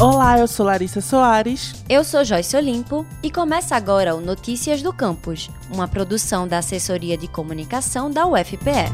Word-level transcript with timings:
Olá, 0.00 0.40
eu 0.40 0.48
sou 0.48 0.66
Larissa 0.66 1.00
Soares. 1.00 1.72
Eu 1.88 2.02
sou 2.02 2.24
Joyce 2.24 2.56
Olimpo 2.56 3.06
e 3.22 3.30
começa 3.30 3.76
agora 3.76 4.16
o 4.16 4.20
Notícias 4.20 4.82
do 4.82 4.92
Campus, 4.92 5.48
uma 5.72 5.86
produção 5.86 6.48
da 6.48 6.58
Assessoria 6.58 7.16
de 7.16 7.28
Comunicação 7.28 8.10
da 8.10 8.26
UFPE. 8.26 8.90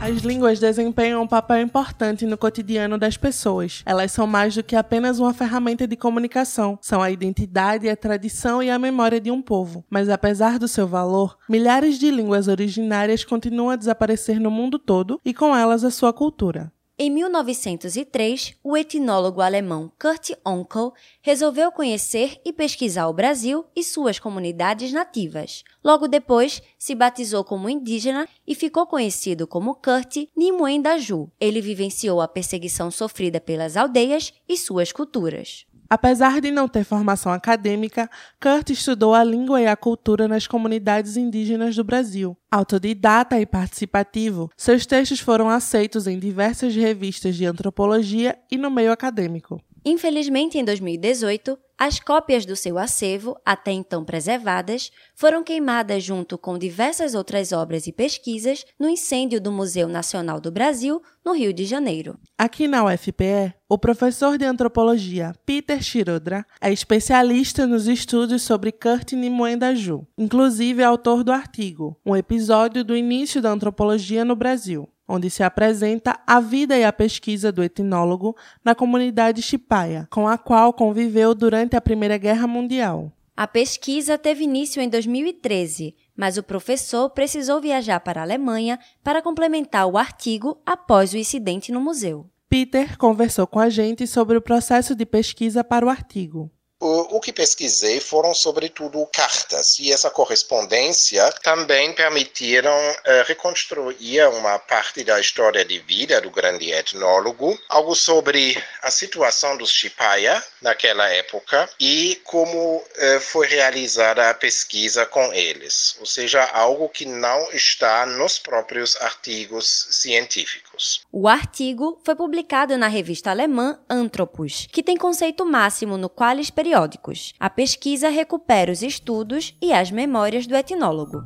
As 0.00 0.18
línguas 0.18 0.60
desempenham 0.60 1.20
um 1.20 1.26
papel 1.26 1.60
importante 1.62 2.24
no 2.24 2.38
cotidiano 2.38 2.96
das 2.96 3.16
pessoas. 3.16 3.82
Elas 3.84 4.12
são 4.12 4.24
mais 4.24 4.54
do 4.54 4.62
que 4.62 4.76
apenas 4.76 5.18
uma 5.18 5.34
ferramenta 5.34 5.84
de 5.84 5.96
comunicação. 5.96 6.78
São 6.80 7.02
a 7.02 7.10
identidade, 7.10 7.88
a 7.88 7.96
tradição 7.96 8.62
e 8.62 8.70
a 8.70 8.78
memória 8.78 9.20
de 9.20 9.32
um 9.32 9.42
povo. 9.42 9.84
Mas 9.90 10.08
apesar 10.08 10.60
do 10.60 10.68
seu 10.68 10.86
valor, 10.86 11.36
milhares 11.48 11.98
de 11.98 12.08
línguas 12.08 12.46
originárias 12.46 13.24
continuam 13.24 13.70
a 13.70 13.76
desaparecer 13.76 14.38
no 14.38 14.50
mundo 14.50 14.78
todo 14.78 15.20
e 15.24 15.34
com 15.34 15.56
elas 15.56 15.82
a 15.82 15.90
sua 15.90 16.12
cultura. 16.12 16.72
Em 17.02 17.08
1903, 17.08 18.56
o 18.62 18.76
etnólogo 18.76 19.40
alemão 19.40 19.90
Kurt 19.98 20.32
Onkel 20.44 20.92
resolveu 21.22 21.72
conhecer 21.72 22.38
e 22.44 22.52
pesquisar 22.52 23.08
o 23.08 23.14
Brasil 23.14 23.64
e 23.74 23.82
suas 23.82 24.18
comunidades 24.18 24.92
nativas. 24.92 25.64
Logo 25.82 26.06
depois, 26.06 26.60
se 26.78 26.94
batizou 26.94 27.42
como 27.42 27.70
indígena 27.70 28.28
e 28.46 28.54
ficou 28.54 28.86
conhecido 28.86 29.46
como 29.46 29.76
Kurt 29.76 30.26
Nimuen 30.36 30.82
Daju. 30.82 31.32
Ele 31.40 31.62
vivenciou 31.62 32.20
a 32.20 32.28
perseguição 32.28 32.90
sofrida 32.90 33.40
pelas 33.40 33.78
aldeias 33.78 34.34
e 34.46 34.58
suas 34.58 34.92
culturas. 34.92 35.64
Apesar 35.92 36.40
de 36.40 36.52
não 36.52 36.68
ter 36.68 36.84
formação 36.84 37.32
acadêmica, 37.32 38.08
Kurt 38.40 38.70
estudou 38.70 39.12
a 39.12 39.24
língua 39.24 39.60
e 39.60 39.66
a 39.66 39.74
cultura 39.74 40.28
nas 40.28 40.46
comunidades 40.46 41.16
indígenas 41.16 41.74
do 41.74 41.82
Brasil. 41.82 42.36
Autodidata 42.48 43.40
e 43.40 43.44
participativo, 43.44 44.48
seus 44.56 44.86
textos 44.86 45.18
foram 45.18 45.48
aceitos 45.48 46.06
em 46.06 46.16
diversas 46.16 46.76
revistas 46.76 47.34
de 47.34 47.44
antropologia 47.44 48.38
e 48.48 48.56
no 48.56 48.70
meio 48.70 48.92
acadêmico. 48.92 49.60
Infelizmente, 49.84 50.58
em 50.58 50.64
2018, 50.64 51.58
as 51.78 51.98
cópias 51.98 52.44
do 52.44 52.54
seu 52.54 52.76
acervo, 52.76 53.34
até 53.42 53.72
então 53.72 54.04
preservadas, 54.04 54.90
foram 55.14 55.42
queimadas 55.42 56.04
junto 56.04 56.36
com 56.36 56.58
diversas 56.58 57.14
outras 57.14 57.52
obras 57.52 57.86
e 57.86 57.92
pesquisas 57.92 58.66
no 58.78 58.86
incêndio 58.86 59.40
do 59.40 59.50
Museu 59.50 59.88
Nacional 59.88 60.38
do 60.38 60.52
Brasil, 60.52 61.00
no 61.24 61.32
Rio 61.32 61.54
de 61.54 61.64
Janeiro. 61.64 62.18
Aqui 62.36 62.68
na 62.68 62.84
UFPE, 62.84 63.54
o 63.66 63.78
professor 63.78 64.36
de 64.36 64.44
antropologia 64.44 65.32
Peter 65.46 65.82
Shirodra 65.82 66.44
é 66.60 66.70
especialista 66.70 67.66
nos 67.66 67.88
estudos 67.88 68.42
sobre 68.42 68.72
Kurt 68.72 69.12
Nimue-Daju, 69.12 70.06
inclusive 70.18 70.82
é 70.82 70.84
autor 70.84 71.24
do 71.24 71.32
artigo 71.32 71.98
Um 72.04 72.14
episódio 72.14 72.84
do 72.84 72.94
início 72.94 73.40
da 73.40 73.50
antropologia 73.50 74.22
no 74.22 74.36
Brasil 74.36 74.86
onde 75.10 75.28
se 75.28 75.42
apresenta 75.42 76.20
a 76.24 76.38
vida 76.38 76.78
e 76.78 76.84
a 76.84 76.92
pesquisa 76.92 77.50
do 77.50 77.64
etnólogo 77.64 78.36
na 78.64 78.76
comunidade 78.76 79.42
Chipaya, 79.42 80.06
com 80.08 80.28
a 80.28 80.38
qual 80.38 80.72
conviveu 80.72 81.34
durante 81.34 81.74
a 81.74 81.80
Primeira 81.80 82.16
Guerra 82.16 82.46
Mundial. 82.46 83.12
A 83.36 83.46
pesquisa 83.46 84.16
teve 84.16 84.44
início 84.44 84.80
em 84.80 84.88
2013, 84.88 85.96
mas 86.16 86.36
o 86.36 86.42
professor 86.42 87.10
precisou 87.10 87.60
viajar 87.60 87.98
para 87.98 88.20
a 88.20 88.24
Alemanha 88.24 88.78
para 89.02 89.20
complementar 89.20 89.86
o 89.86 89.98
artigo 89.98 90.60
após 90.64 91.12
o 91.12 91.16
incidente 91.16 91.72
no 91.72 91.80
museu. 91.80 92.26
Peter 92.48 92.96
conversou 92.96 93.46
com 93.46 93.58
a 93.58 93.68
gente 93.68 94.06
sobre 94.06 94.36
o 94.36 94.42
processo 94.42 94.94
de 94.94 95.06
pesquisa 95.06 95.64
para 95.64 95.86
o 95.86 95.88
artigo. 95.88 96.50
O, 96.80 97.16
o 97.16 97.20
que 97.20 97.30
pesquisei 97.30 98.00
foram, 98.00 98.32
sobretudo, 98.32 99.04
cartas, 99.12 99.78
e 99.78 99.92
essa 99.92 100.10
correspondência 100.10 101.30
também 101.42 101.92
permitiram 101.92 102.74
uh, 102.74 103.22
reconstruir 103.26 104.26
uma 104.30 104.58
parte 104.58 105.04
da 105.04 105.20
história 105.20 105.62
de 105.62 105.78
vida 105.80 106.22
do 106.22 106.30
grande 106.30 106.72
etnólogo, 106.72 107.60
algo 107.68 107.94
sobre 107.94 108.56
a 108.80 108.90
situação 108.90 109.58
dos 109.58 109.70
Chipaya 109.70 110.42
naquela 110.62 111.06
época 111.10 111.68
e 111.78 112.18
como 112.24 112.78
uh, 112.78 113.20
foi 113.20 113.46
realizada 113.46 114.30
a 114.30 114.34
pesquisa 114.34 115.04
com 115.04 115.34
eles, 115.34 115.96
ou 116.00 116.06
seja, 116.06 116.42
algo 116.44 116.88
que 116.88 117.04
não 117.04 117.52
está 117.52 118.06
nos 118.06 118.38
próprios 118.38 118.96
artigos 118.96 119.86
científicos. 119.90 120.69
O 121.12 121.28
artigo 121.28 121.98
foi 122.04 122.14
publicado 122.14 122.76
na 122.78 122.88
revista 122.88 123.30
alemã 123.30 123.78
Anthropos, 123.88 124.66
que 124.72 124.82
tem 124.82 124.96
conceito 124.96 125.44
máximo 125.44 125.96
no 125.96 126.08
qual 126.08 126.36
periódicos. 126.54 127.34
A 127.38 127.50
pesquisa 127.50 128.08
recupera 128.08 128.72
os 128.72 128.82
estudos 128.82 129.54
e 129.60 129.72
as 129.72 129.90
memórias 129.90 130.46
do 130.46 130.54
etnólogo. 130.54 131.22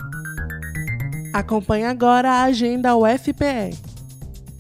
Acompanhe 1.33 1.85
agora 1.85 2.31
a 2.31 2.45
agenda 2.45 2.97
UFPE. 2.97 3.95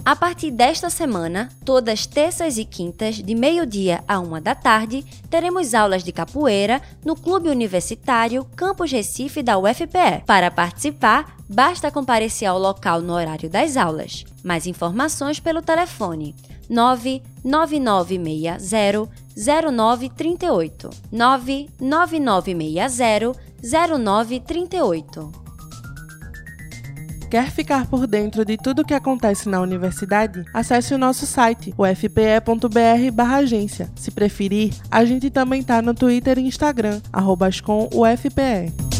A 0.04 0.14
partir 0.14 0.50
desta 0.50 0.90
semana, 0.90 1.48
todas 1.64 2.04
terças 2.04 2.58
e 2.58 2.64
quintas, 2.66 3.14
de 3.14 3.34
meio-dia 3.34 4.04
a 4.06 4.20
uma 4.20 4.38
da 4.38 4.54
tarde, 4.54 5.02
teremos 5.30 5.72
aulas 5.72 6.04
de 6.04 6.12
capoeira 6.12 6.82
no 7.02 7.16
Clube 7.16 7.48
Universitário 7.48 8.44
Campus 8.54 8.92
Recife 8.92 9.42
da 9.42 9.56
UFPE. 9.56 10.22
Para 10.26 10.50
participar, 10.50 11.34
basta 11.54 11.90
comparecer 11.90 12.46
ao 12.48 12.58
local 12.58 13.00
no 13.00 13.14
horário 13.14 13.48
das 13.48 13.76
aulas. 13.76 14.24
Mais 14.42 14.66
informações 14.66 15.38
pelo 15.38 15.62
telefone 15.62 16.34
99960 16.68 19.08
0938 19.36 20.90
99960 21.12 23.32
0938 23.62 25.44
Quer 27.30 27.50
ficar 27.50 27.86
por 27.86 28.06
dentro 28.06 28.44
de 28.44 28.56
tudo 28.56 28.82
o 28.82 28.84
que 28.84 28.94
acontece 28.94 29.48
na 29.48 29.60
universidade? 29.60 30.44
Acesse 30.54 30.94
o 30.94 30.98
nosso 30.98 31.26
site, 31.26 31.74
ufpe.br/agência. 31.76 33.90
Se 33.96 34.12
preferir, 34.12 34.72
a 34.88 35.04
gente 35.04 35.28
também 35.30 35.60
tá 35.60 35.82
no 35.82 35.94
Twitter 35.94 36.38
e 36.38 36.42
Instagram, 36.42 37.00
@ufpe. 37.12 38.93